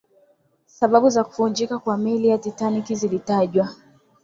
[0.65, 3.69] sababu za kuvunjika kwa meli ya titanic zilitajwa